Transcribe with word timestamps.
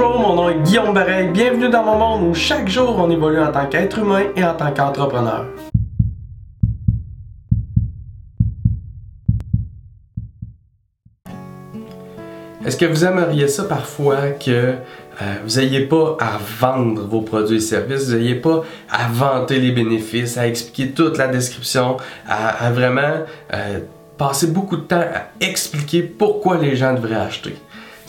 Bonjour, 0.00 0.18
mon 0.18 0.34
nom 0.34 0.48
est 0.48 0.62
Guillaume 0.62 0.94
Bareil. 0.94 1.28
Bienvenue 1.28 1.68
dans 1.68 1.84
mon 1.84 1.98
monde 1.98 2.30
où 2.30 2.34
chaque 2.34 2.68
jour 2.68 2.96
on 2.96 3.10
évolue 3.10 3.38
en 3.38 3.52
tant 3.52 3.66
qu'être 3.66 3.98
humain 3.98 4.22
et 4.34 4.42
en 4.42 4.54
tant 4.54 4.72
qu'entrepreneur. 4.72 5.44
Est-ce 12.64 12.78
que 12.78 12.86
vous 12.86 13.04
aimeriez 13.04 13.46
ça 13.46 13.64
parfois 13.64 14.30
que 14.30 14.50
euh, 14.50 14.74
vous 15.44 15.60
n'ayez 15.60 15.80
pas 15.80 16.16
à 16.18 16.38
vendre 16.38 17.02
vos 17.02 17.20
produits 17.20 17.58
et 17.58 17.60
services, 17.60 18.08
vous 18.08 18.16
n'ayez 18.16 18.36
pas 18.36 18.64
à 18.88 19.06
vanter 19.08 19.58
les 19.58 19.72
bénéfices, 19.72 20.38
à 20.38 20.46
expliquer 20.46 20.92
toute 20.92 21.18
la 21.18 21.28
description, 21.28 21.98
à, 22.26 22.70
vraiment 22.70 23.26
euh, 23.52 23.80
passer 24.16 24.46
beaucoup 24.46 24.78
de 24.78 24.82
temps 24.82 25.00
à 25.00 25.44
expliquer 25.44 26.02
pourquoi 26.02 26.56
les 26.56 26.74
gens 26.74 26.94
devraient 26.94 27.16
acheter? 27.16 27.54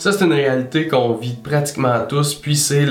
Ça, 0.02 0.10
c'est 0.10 0.24
une 0.24 0.32
réalité 0.32 0.88
qu'on 0.88 1.14
vit 1.14 1.34
pratiquement 1.34 2.00
tous, 2.08 2.34
puis 2.34 2.56
c'est 2.56 2.88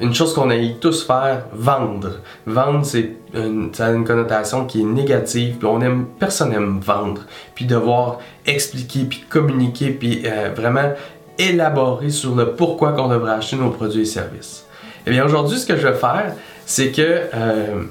une 0.00 0.14
chose 0.14 0.32
qu'on 0.32 0.48
aille 0.48 0.76
tous 0.80 1.06
faire, 1.06 1.44
vendre. 1.52 2.20
Vendre, 2.46 2.86
c'est 2.86 3.10
une, 3.34 3.74
ça 3.74 3.88
a 3.88 3.90
une 3.90 4.06
connotation 4.06 4.64
qui 4.64 4.80
est 4.80 4.84
négative, 4.84 5.56
puis 5.58 5.68
on 5.70 5.82
aime, 5.82 6.06
personne 6.18 6.48
n'aime 6.48 6.80
vendre, 6.80 7.20
puis 7.54 7.66
devoir 7.66 8.20
expliquer, 8.46 9.00
puis 9.00 9.22
communiquer, 9.28 9.90
puis 9.90 10.22
euh, 10.24 10.48
vraiment 10.56 10.94
élaborer 11.38 12.08
sur 12.08 12.34
le 12.36 12.52
pourquoi 12.52 12.92
qu'on 12.92 13.08
devrait 13.08 13.32
acheter 13.32 13.56
nos 13.56 13.68
produits 13.68 14.00
et 14.00 14.06
services. 14.06 14.64
Eh 15.06 15.10
bien, 15.10 15.22
aujourd'hui, 15.26 15.58
ce 15.58 15.66
que 15.66 15.76
je 15.76 15.86
vais 15.86 15.98
faire, 15.98 16.32
c'est 16.64 16.90
que 16.90 17.02
euh, 17.02 17.82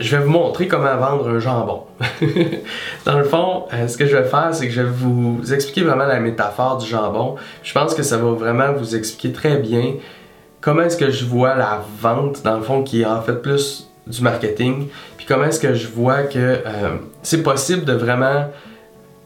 je 0.00 0.16
vais 0.16 0.22
vous 0.24 0.30
montrer 0.30 0.66
comment 0.66 0.96
vendre 0.96 1.28
un 1.28 1.38
jambon. 1.38 1.82
Dans 3.04 3.18
le 3.18 3.24
fond, 3.24 3.64
euh, 3.72 3.86
ce 3.86 3.96
que 3.96 4.06
je 4.06 4.16
vais 4.16 4.24
faire, 4.24 4.48
c'est 4.52 4.66
que 4.66 4.72
je 4.72 4.80
vais 4.80 4.90
vous 4.90 5.40
expliquer 5.52 5.82
vraiment 5.82 6.06
la 6.06 6.20
métaphore 6.20 6.78
du 6.78 6.86
jambon. 6.86 7.36
Je 7.62 7.72
pense 7.72 7.94
que 7.94 8.02
ça 8.02 8.16
va 8.16 8.30
vraiment 8.30 8.72
vous 8.72 8.96
expliquer 8.96 9.32
très 9.32 9.56
bien 9.58 9.94
comment 10.60 10.82
est-ce 10.82 10.96
que 10.96 11.10
je 11.10 11.24
vois 11.24 11.54
la 11.54 11.82
vente, 12.00 12.42
dans 12.42 12.56
le 12.56 12.62
fond, 12.62 12.82
qui 12.82 13.02
est 13.02 13.06
en 13.06 13.20
fait 13.20 13.42
plus 13.42 13.90
du 14.06 14.22
marketing, 14.22 14.88
puis 15.16 15.26
comment 15.26 15.44
est-ce 15.44 15.60
que 15.60 15.74
je 15.74 15.86
vois 15.86 16.22
que 16.22 16.38
euh, 16.38 16.96
c'est 17.22 17.42
possible 17.42 17.84
de 17.84 17.92
vraiment 17.92 18.48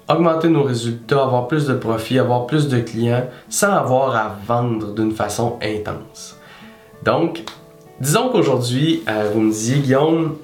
augmenter 0.09 0.49
nos 0.49 0.65
résultats, 0.65 1.23
avoir 1.23 1.49
plus 1.49 1.67
de 1.67 1.75
profits, 1.75 2.19
avoir 2.19 2.47
plus 2.47 2.69
de 2.69 2.81
clients, 2.81 3.27
sans 3.49 3.73
avoir 3.73 4.15
à 4.15 4.37
vendre 4.47 4.93
d'une 4.93 5.13
façon 5.13 5.59
intense. 5.63 6.37
Donc, 7.03 7.45
disons 8.01 8.29
qu'aujourd'hui, 8.29 9.03
euh, 9.09 9.31
vous 9.33 9.41
me 9.41 9.51
disiez, 9.51 9.79
Guillaume, 9.79 10.37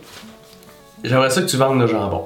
j'aimerais 1.05 1.31
ça 1.31 1.43
que 1.43 1.47
tu 1.47 1.57
vendes 1.57 1.81
le 1.81 1.87
jambon. 1.87 2.25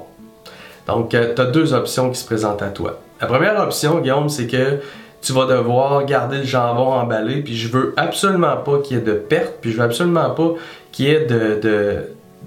Donc, 0.87 1.13
euh, 1.13 1.33
tu 1.35 1.41
as 1.41 1.45
deux 1.45 1.73
options 1.73 2.11
qui 2.11 2.19
se 2.19 2.25
présentent 2.25 2.61
à 2.61 2.69
toi. 2.69 2.99
La 3.21 3.27
première 3.27 3.59
option, 3.59 3.99
Guillaume, 3.99 4.29
c'est 4.29 4.47
que 4.47 4.79
tu 5.21 5.33
vas 5.33 5.45
devoir 5.45 6.05
garder 6.05 6.37
le 6.37 6.43
jambon 6.43 6.93
emballé, 6.93 7.41
puis 7.41 7.55
je 7.55 7.67
veux 7.69 7.93
absolument 7.97 8.57
pas 8.57 8.79
qu'il 8.79 8.97
y 8.97 8.99
ait 8.99 9.03
de 9.03 9.13
perte, 9.13 9.55
puis 9.61 9.71
je 9.71 9.77
veux 9.77 9.83
absolument 9.83 10.29
pas 10.31 10.53
qu'il 10.91 11.05
y 11.05 11.09
ait 11.09 11.25
de, 11.25 11.59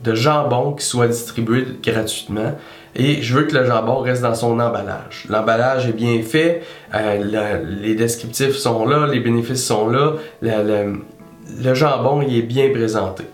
de, 0.05 0.15
jambon 0.15 0.73
qui 0.73 0.84
soit 0.87 1.09
distribué 1.09 1.67
gratuitement. 1.83 2.55
Et 2.95 3.21
je 3.21 3.34
veux 3.37 3.45
que 3.45 3.56
le 3.56 3.67
jambon 3.67 3.99
reste 3.99 4.23
dans 4.23 4.34
son 4.34 4.59
emballage. 4.61 5.27
L'emballage 5.29 5.89
est 5.89 5.93
bien 5.93 6.23
fait, 6.23 6.62
euh, 6.95 7.65
les 7.81 7.95
descriptifs 7.95 8.56
sont 8.56 8.87
là, 8.87 9.06
les 9.06 9.21
bénéfices 9.21 9.65
sont 9.65 9.89
là, 9.89 10.15
jambon 11.75 12.23
il 12.23 12.37
est 12.37 12.43
bien 12.43 12.71
présenté. 12.71 13.25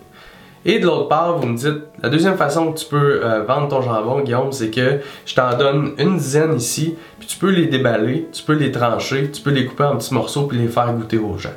Et 0.66 0.78
de 0.78 0.86
l'autre 0.86 1.08
part, 1.08 1.36
vous 1.36 1.46
me 1.46 1.56
dites, 1.56 1.82
la 2.02 2.08
deuxième 2.08 2.36
façon 2.36 2.72
que 2.72 2.78
tu 2.78 2.86
peux 2.86 3.20
euh, 3.22 3.42
vendre 3.42 3.68
ton 3.68 3.82
jambon, 3.82 4.20
Guillaume, 4.20 4.50
c'est 4.50 4.70
que 4.70 5.00
je 5.26 5.34
t'en 5.34 5.56
donne 5.58 5.92
une 5.98 6.16
dizaine 6.16 6.56
ici, 6.56 6.96
puis 7.18 7.28
tu 7.28 7.36
peux 7.36 7.50
les 7.50 7.66
déballer, 7.66 8.28
tu 8.32 8.42
peux 8.42 8.54
les 8.54 8.72
trancher, 8.72 9.30
tu 9.30 9.42
peux 9.42 9.50
les 9.50 9.66
couper 9.66 9.84
en 9.84 9.96
petits 9.96 10.14
morceaux 10.14 10.44
puis 10.44 10.56
les 10.56 10.68
faire 10.68 10.92
goûter 10.94 11.18
aux 11.18 11.36
gens. 11.36 11.50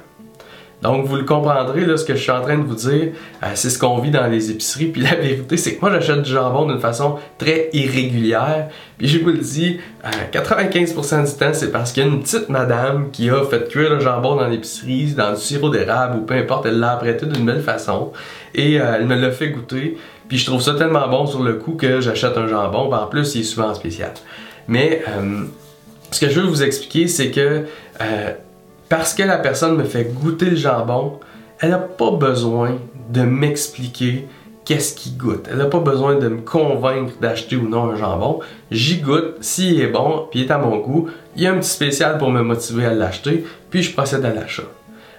Donc, 0.84 1.06
vous 1.06 1.16
le 1.16 1.24
comprendrez, 1.24 1.86
là, 1.86 1.98
ce 1.98 2.06
que 2.06 2.14
je 2.14 2.22
suis 2.22 2.32
en 2.32 2.42
train 2.42 2.58
de 2.58 2.64
vous 2.64 2.76
dire, 2.76 3.10
euh, 3.44 3.48
c'est 3.56 3.72
ce 3.72 3.80
qu'on 3.80 3.98
vit 3.98 4.12
dans 4.12 4.28
les 4.28 4.52
épiceries. 4.52 4.88
Puis 4.88 5.02
la 5.02 5.16
vérité, 5.16 5.58
c'est 5.58 5.76
que 5.76 5.82
moi, 5.82 5.92
j'achète 5.92 6.22
du 6.22 6.32
jambon 6.32 6.68
d'une 6.68 6.80
façon 6.80 7.16
très 7.40 7.70
irrégulière. 7.74 8.68
Puis 9.00 9.08
je 9.08 9.20
vous 9.20 9.32
le 9.32 9.40
dis, 9.40 9.80
95% 10.32 11.14
euh, 11.14 11.26
du 11.26 11.34
temps, 11.34 11.54
c'est 11.54 11.72
parce 11.72 11.92
qu'il 11.92 12.04
y 12.04 12.06
a 12.06 12.10
une 12.10 12.22
petite 12.22 12.50
madame 12.50 13.10
qui 13.12 13.30
a 13.32 13.44
fait 13.44 13.68
cuire 13.70 13.90
le 13.90 14.00
jambon 14.00 14.36
dans 14.36 14.48
l'épicerie, 14.48 15.14
dans 15.14 15.32
du 15.32 15.42
sirop 15.42 15.70
d'érable 15.70 16.20
ou 16.20 16.22
peu 16.22 16.36
importe, 16.36 16.68
elle 16.68 16.80
l'a 16.80 16.92
apprêté 16.92 17.26
d'une 17.26 17.46
belle 17.46 17.64
façon. 17.64 18.12
Et 18.54 18.80
euh, 18.80 18.98
elle 19.00 19.08
me 19.08 19.16
l'a 19.16 19.32
fait 19.32 19.50
goûter. 19.50 19.98
Puis 20.28 20.38
je 20.38 20.46
trouve 20.46 20.62
ça 20.62 20.76
tellement 20.76 21.08
bon 21.08 21.26
sur 21.26 21.42
le 21.42 21.54
coup 21.54 21.72
que 21.72 22.02
j'achète 22.02 22.38
un 22.38 22.48
jambon. 22.48 22.94
en 22.94 23.08
plus, 23.08 23.34
il 23.34 23.42
est 23.42 23.46
souvent 23.46 23.74
spécial. 23.74 24.12
Mais 24.68 25.02
ce 26.12 26.20
que 26.20 26.30
je 26.30 26.42
veux 26.42 26.48
vous 26.48 26.64
expliquer, 26.64 27.08
c'est 27.08 27.32
que 27.32 27.64
parce 28.90 29.14
que 29.14 29.24
la 29.24 29.38
personne 29.38 29.76
me 29.76 29.84
fait 29.84 30.14
goûter 30.14 30.46
le 30.46 30.56
jambon, 30.56 31.20
elle 31.60 31.72
n'a 31.72 31.78
pas 31.78 32.12
besoin 32.12 32.78
de 33.10 33.22
m'expliquer 33.22 34.28
qu'est-ce 34.66 34.96
qu'il 34.96 35.18
goûte. 35.18 35.48
Elle 35.50 35.58
n'a 35.58 35.66
pas 35.66 35.80
besoin 35.80 36.16
de 36.16 36.28
me 36.28 36.42
convaincre 36.42 37.14
d'acheter 37.22 37.56
ou 37.56 37.70
non 37.70 37.92
un 37.92 37.96
jambon. 37.96 38.40
J'y 38.70 38.98
goûte, 38.98 39.36
s'il 39.40 39.80
est 39.80 39.88
bon, 39.88 40.28
puis 40.30 40.42
il 40.42 40.46
est 40.46 40.52
à 40.52 40.58
mon 40.58 40.78
goût, 40.78 41.08
il 41.36 41.44
y 41.44 41.48
a 41.48 41.54
un 41.54 41.58
petit 41.58 41.70
spécial 41.70 42.18
pour 42.18 42.32
me 42.32 42.42
motiver 42.42 42.86
à 42.86 42.94
l'acheter, 42.94 43.46
puis 43.70 43.82
je 43.82 43.94
procède 43.94 44.26
à 44.26 44.34
l'achat. 44.34 44.64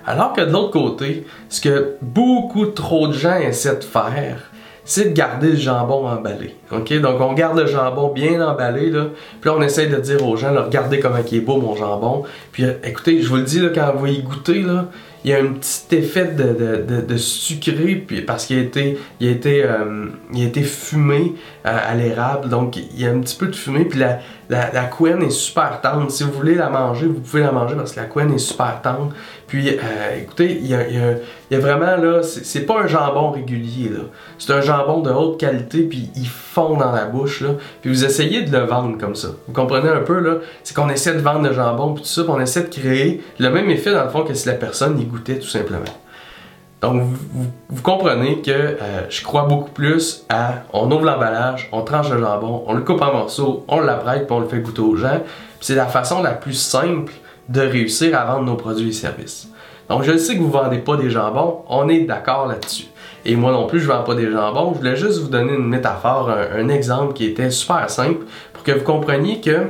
Alors 0.06 0.32
que 0.32 0.40
de 0.40 0.50
l'autre 0.50 0.70
côté, 0.70 1.26
ce 1.48 1.60
que 1.60 1.96
beaucoup 2.00 2.66
trop 2.66 3.08
de 3.08 3.12
gens 3.12 3.36
essaient 3.36 3.76
de 3.76 3.84
faire, 3.84 4.50
c'est 4.88 5.10
de 5.10 5.14
garder 5.14 5.50
le 5.50 5.56
jambon 5.56 6.08
emballé. 6.08 6.56
OK? 6.72 6.98
Donc, 7.00 7.20
on 7.20 7.34
garde 7.34 7.58
le 7.58 7.66
jambon 7.66 8.10
bien 8.10 8.40
emballé, 8.40 8.88
là. 8.88 9.08
Puis 9.38 9.50
là, 9.50 9.56
on 9.58 9.60
essaye 9.60 9.90
de 9.90 9.96
dire 9.96 10.26
aux 10.26 10.34
gens, 10.34 10.50
regardez 10.64 10.98
comment 10.98 11.18
il 11.30 11.36
est 11.36 11.40
beau, 11.42 11.58
mon 11.58 11.76
jambon. 11.76 12.22
Puis, 12.52 12.64
euh, 12.64 12.72
écoutez, 12.82 13.20
je 13.20 13.28
vous 13.28 13.36
le 13.36 13.42
dis, 13.42 13.60
là, 13.60 13.68
quand 13.74 13.92
vous 13.94 14.06
y 14.06 14.22
goûter, 14.22 14.62
là, 14.62 14.86
il 15.24 15.30
y 15.30 15.34
a 15.34 15.38
un 15.38 15.52
petit 15.52 15.96
effet 15.96 16.26
de, 16.26 17.00
de, 17.00 17.16
sucré 17.16 17.96
puis, 18.06 18.22
parce 18.22 18.46
qu'il 18.46 18.58
a 18.58 18.62
été, 18.62 18.98
il 19.20 19.28
a 19.28 19.30
été, 19.30 19.64
euh, 19.64 20.06
il 20.32 20.44
a 20.44 20.46
été 20.46 20.62
fumé 20.62 21.34
euh, 21.66 21.78
à 21.90 21.94
l'érable. 21.94 22.48
Donc, 22.48 22.76
il 22.76 23.00
y 23.00 23.06
a 23.06 23.10
un 23.10 23.20
petit 23.20 23.36
peu 23.36 23.48
de 23.48 23.56
fumée. 23.56 23.84
Puis 23.84 23.98
la, 23.98 24.20
la, 24.48 24.84
couenne 24.84 25.22
est 25.22 25.30
super 25.30 25.80
tendre. 25.80 26.10
Si 26.10 26.22
vous 26.22 26.32
voulez 26.32 26.54
la 26.54 26.70
manger, 26.70 27.06
vous 27.06 27.20
pouvez 27.20 27.42
la 27.42 27.52
manger 27.52 27.74
parce 27.74 27.92
que 27.92 28.00
la 28.00 28.06
couenne 28.06 28.32
est 28.32 28.38
super 28.38 28.80
tendre. 28.80 29.12
Puis, 29.46 29.68
euh, 29.70 30.22
écoutez, 30.22 30.58
il 30.60 30.66
y 30.66 30.74
a, 30.74 30.88
y 30.88 31.54
a, 31.54 31.58
vraiment 31.58 31.96
là, 31.96 32.22
c'est 32.22 32.66
pas 32.66 32.82
un 32.82 32.86
jambon 32.86 33.30
régulier. 33.32 33.90
C'est 34.38 34.52
un 34.52 34.60
jambon 34.60 35.00
de 35.00 35.10
haute 35.10 35.40
qualité, 35.40 35.82
puis 35.82 36.10
il 36.16 36.28
fond 36.28 36.76
dans 36.76 36.92
la 36.92 37.06
bouche. 37.06 37.40
Là. 37.40 37.50
Puis 37.80 37.90
vous 37.90 38.04
essayez 38.04 38.42
de 38.42 38.56
le 38.56 38.64
vendre 38.64 38.98
comme 38.98 39.14
ça. 39.14 39.28
Vous 39.46 39.52
comprenez 39.52 39.88
un 39.88 40.00
peu, 40.00 40.20
là? 40.20 40.36
C'est 40.64 40.74
qu'on 40.76 40.88
essaie 40.88 41.14
de 41.14 41.20
vendre 41.20 41.48
le 41.48 41.54
jambon, 41.54 41.94
puis 41.94 42.02
tout 42.02 42.08
ça, 42.08 42.22
puis 42.22 42.32
on 42.34 42.40
essaie 42.40 42.62
de 42.62 42.68
créer 42.68 43.22
le 43.38 43.50
même 43.50 43.70
effet, 43.70 43.92
dans 43.92 44.04
le 44.04 44.10
fond, 44.10 44.22
que 44.22 44.34
si 44.34 44.46
la 44.46 44.54
personne 44.54 44.96
goûtait, 45.08 45.38
tout 45.38 45.48
simplement. 45.48 45.84
Donc, 46.80 47.02
vous, 47.70 47.82
comprenez 47.82 48.40
que 48.40 48.50
euh, 48.52 49.10
je 49.10 49.22
crois 49.24 49.42
beaucoup 49.42 49.70
plus 49.70 50.24
à 50.28 50.62
on 50.72 50.90
ouvre 50.92 51.04
l'emballage, 51.04 51.68
on 51.72 51.82
tranche 51.82 52.08
le 52.10 52.20
jambon, 52.20 52.62
on 52.68 52.74
le 52.74 52.82
coupe 52.82 53.02
en 53.02 53.12
morceaux, 53.12 53.64
on 53.66 53.80
l'apprête, 53.80 54.26
puis 54.26 54.36
on 54.36 54.40
le 54.40 54.46
fait 54.46 54.60
goûter 54.60 54.82
aux 54.82 54.94
gens. 54.94 55.20
C'est 55.60 55.74
la 55.74 55.86
façon 55.86 56.22
la 56.22 56.32
plus 56.32 56.52
simple 56.52 57.12
de 57.48 57.60
réussir 57.60 58.16
à 58.16 58.24
vendre 58.26 58.44
nos 58.44 58.54
produits 58.54 58.90
et 58.90 58.92
services. 58.92 59.48
Donc, 59.88 60.04
je 60.04 60.16
sais 60.16 60.34
que 60.34 60.40
vous 60.40 60.48
ne 60.48 60.52
vendez 60.52 60.78
pas 60.78 60.96
des 60.96 61.10
jambons, 61.10 61.64
on 61.68 61.88
est 61.88 62.02
d'accord 62.02 62.46
là-dessus. 62.46 62.86
Et 63.24 63.36
moi 63.36 63.52
non 63.52 63.66
plus, 63.66 63.80
je 63.80 63.88
ne 63.88 63.92
vends 63.92 64.04
pas 64.04 64.14
des 64.14 64.30
jambons. 64.30 64.72
Je 64.72 64.78
voulais 64.78 64.96
juste 64.96 65.18
vous 65.18 65.28
donner 65.28 65.52
une 65.52 65.66
métaphore, 65.66 66.30
un, 66.30 66.68
exemple 66.68 67.12
qui 67.12 67.26
était 67.26 67.50
super 67.50 67.90
simple 67.90 68.24
pour 68.52 68.62
que 68.62 68.72
vous 68.72 68.84
compreniez 68.84 69.40
que 69.40 69.68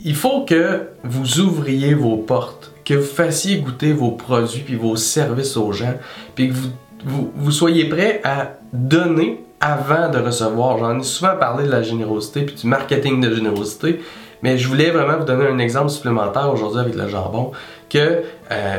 il 0.00 0.14
faut 0.14 0.44
que 0.44 0.88
vous 1.02 1.40
ouvriez 1.40 1.94
vos 1.94 2.16
portes, 2.16 2.72
que 2.84 2.94
vous 2.94 3.06
fassiez 3.06 3.58
goûter 3.58 3.92
vos 3.92 4.10
produits 4.10 4.60
puis 4.60 4.76
vos 4.76 4.96
services 4.96 5.56
aux 5.56 5.72
gens, 5.72 5.94
puis 6.34 6.50
que 6.50 6.54
vous, 7.04 7.32
vous, 7.34 7.50
soyez 7.50 7.88
prêt 7.88 8.20
à 8.24 8.52
donner 8.72 9.44
avant 9.60 10.10
de 10.10 10.18
recevoir. 10.18 10.78
J'en 10.78 10.98
ai 10.98 11.02
souvent 11.02 11.36
parlé 11.38 11.64
de 11.64 11.70
la 11.70 11.82
générosité 11.82 12.42
puis 12.42 12.54
du 12.54 12.66
marketing 12.66 13.20
de 13.20 13.34
générosité, 13.34 14.00
mais 14.42 14.58
je 14.58 14.68
voulais 14.68 14.90
vraiment 14.90 15.18
vous 15.18 15.24
donner 15.24 15.46
un 15.46 15.58
exemple 15.58 15.90
supplémentaire 15.90 16.50
aujourd'hui 16.52 16.80
avec 16.80 16.94
le 16.94 17.08
jambon, 17.08 17.52
que 17.88 18.22
euh, 18.50 18.78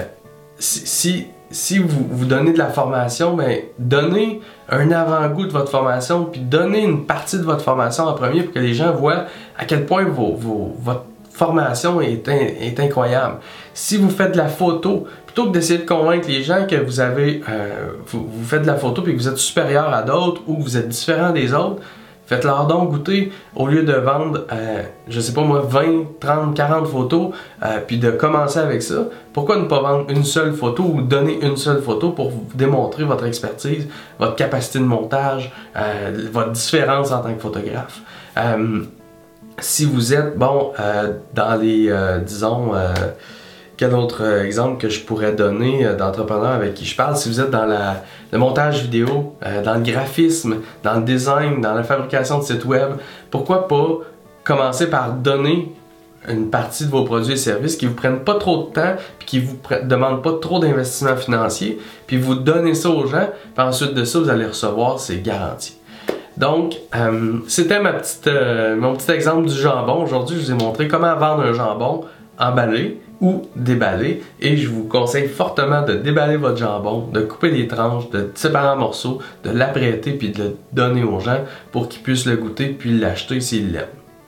si, 0.59 1.27
si 1.49 1.79
vous, 1.79 2.07
vous 2.11 2.25
donnez 2.25 2.53
de 2.53 2.57
la 2.57 2.69
formation, 2.69 3.35
ben, 3.35 3.59
donnez 3.79 4.41
un 4.69 4.91
avant-goût 4.91 5.45
de 5.45 5.51
votre 5.51 5.71
formation, 5.71 6.25
puis 6.25 6.41
donnez 6.41 6.83
une 6.83 7.05
partie 7.05 7.37
de 7.37 7.43
votre 7.43 7.61
formation 7.61 8.05
en 8.05 8.13
premier 8.13 8.43
pour 8.43 8.53
que 8.53 8.59
les 8.59 8.73
gens 8.73 8.91
voient 8.93 9.25
à 9.57 9.65
quel 9.65 9.85
point 9.85 10.05
votre 10.05 11.05
formation 11.35 12.01
est, 12.01 12.79
incroyable. 12.79 13.37
Si 13.73 13.97
vous 13.97 14.09
faites 14.09 14.31
de 14.31 14.37
la 14.37 14.47
photo, 14.47 15.05
plutôt 15.25 15.47
que 15.47 15.51
d'essayer 15.51 15.79
de 15.79 15.85
convaincre 15.85 16.27
les 16.27 16.43
gens 16.43 16.65
que 16.67 16.75
vous 16.75 16.99
avez, 16.99 17.41
euh, 17.49 17.89
vous, 18.07 18.27
faites 18.43 18.61
de 18.61 18.67
la 18.67 18.75
photo 18.75 19.01
puis 19.01 19.13
que 19.13 19.17
vous 19.17 19.27
êtes 19.27 19.37
supérieur 19.37 19.93
à 19.93 20.01
d'autres 20.01 20.41
ou 20.47 20.57
que 20.57 20.63
vous 20.63 20.77
êtes 20.77 20.87
différent 20.87 21.31
des 21.31 21.53
autres, 21.53 21.81
Faites-leur 22.25 22.65
donc 22.65 22.89
goûter 22.89 23.31
au 23.55 23.67
lieu 23.67 23.83
de 23.83 23.93
vendre, 23.93 24.47
euh, 24.51 24.81
je 25.07 25.19
sais 25.19 25.33
pas 25.33 25.43
moi, 25.43 25.61
20, 25.67 26.19
30, 26.19 26.55
40 26.55 26.87
photos, 26.87 27.29
euh, 27.63 27.79
puis 27.85 27.99
de 27.99 28.09
commencer 28.09 28.57
avec 28.57 28.81
ça. 28.81 29.05
Pourquoi 29.31 29.57
ne 29.57 29.65
pas 29.65 29.79
vendre 29.79 30.09
une 30.09 30.23
seule 30.23 30.53
photo 30.53 30.83
ou 30.83 31.01
donner 31.01 31.37
une 31.43 31.55
seule 31.55 31.81
photo 31.81 32.11
pour 32.11 32.31
vous 32.31 32.47
démontrer 32.55 33.03
votre 33.03 33.25
expertise, 33.25 33.87
votre 34.17 34.35
capacité 34.35 34.79
de 34.79 34.85
montage, 34.85 35.51
euh, 35.75 36.27
votre 36.31 36.51
différence 36.51 37.11
en 37.11 37.21
tant 37.21 37.33
que 37.33 37.41
photographe? 37.41 38.01
Si 39.59 39.85
vous 39.85 40.13
êtes, 40.13 40.37
bon, 40.37 40.73
dans 41.33 41.61
les, 41.61 41.93
disons, 42.25 42.73
quel 43.77 43.93
autre 43.93 44.23
euh, 44.23 44.45
exemple 44.45 44.79
que 44.79 44.89
je 44.89 45.01
pourrais 45.01 45.33
donner 45.33 45.85
euh, 45.85 45.95
d'entrepreneurs 45.95 46.51
avec 46.51 46.75
qui 46.75 46.85
je 46.85 46.95
parle? 46.95 47.17
Si 47.17 47.29
vous 47.29 47.41
êtes 47.41 47.49
dans 47.49 47.65
le 47.65 48.37
montage 48.37 48.83
vidéo, 48.83 49.35
euh, 49.45 49.63
dans 49.63 49.75
le 49.75 49.81
graphisme, 49.81 50.57
dans 50.83 50.95
le 50.95 51.03
design, 51.03 51.61
dans 51.61 51.73
la 51.73 51.83
fabrication 51.83 52.39
de 52.39 52.43
sites 52.43 52.65
web, 52.65 52.91
pourquoi 53.31 53.67
pas 53.67 53.99
commencer 54.43 54.89
par 54.89 55.13
donner 55.13 55.73
une 56.27 56.49
partie 56.49 56.85
de 56.85 56.89
vos 56.89 57.03
produits 57.03 57.33
et 57.33 57.37
services 57.37 57.75
qui 57.75 57.85
vous 57.85 57.93
prennent 57.93 58.21
pas 58.21 58.35
trop 58.35 58.63
de 58.63 58.73
temps, 58.73 58.95
puis 59.19 59.27
qui 59.27 59.39
vous 59.39 59.57
demandent 59.83 60.23
pas 60.23 60.33
trop 60.41 60.59
d'investissement 60.59 61.15
financier, 61.15 61.79
puis 62.07 62.17
vous 62.17 62.35
donnez 62.35 62.73
ça 62.73 62.89
aux 62.89 63.05
gens, 63.05 63.29
puis 63.55 63.63
ensuite 63.63 63.93
de 63.93 64.03
ça, 64.05 64.19
vous 64.19 64.29
allez 64.29 64.45
recevoir, 64.45 64.99
c'est 64.99 65.21
garanti. 65.21 65.77
Donc, 66.37 66.75
c'était 67.47 67.79
ma 67.79 67.93
petite, 67.93 68.29
mon 68.77 68.95
petit 68.95 69.11
exemple 69.11 69.47
du 69.47 69.55
jambon. 69.55 70.03
Aujourd'hui, 70.03 70.37
je 70.37 70.45
vous 70.45 70.51
ai 70.51 70.63
montré 70.63 70.87
comment 70.87 71.15
vendre 71.15 71.43
un 71.43 71.53
jambon 71.53 72.05
emballé 72.37 72.99
ou 73.21 73.43
déballer. 73.55 74.21
Et 74.41 74.57
je 74.57 74.67
vous 74.67 74.83
conseille 74.83 75.27
fortement 75.27 75.83
de 75.83 75.93
déballer 75.93 76.35
votre 76.35 76.57
jambon, 76.57 77.07
de 77.13 77.21
couper 77.21 77.51
les 77.51 77.67
tranches, 77.67 78.09
de 78.09 78.31
séparer 78.35 78.69
en 78.69 78.77
morceaux, 78.77 79.19
de 79.43 79.51
l'apprêter 79.51 80.11
puis 80.11 80.31
de 80.31 80.43
le 80.43 80.57
donner 80.73 81.03
aux 81.03 81.19
gens 81.19 81.39
pour 81.71 81.87
qu'ils 81.87 82.01
puissent 82.01 82.25
le 82.25 82.35
goûter 82.35 82.67
puis 82.67 82.97
l'acheter 82.99 83.39
s'ils 83.39 83.71
l'aiment. 83.71 83.85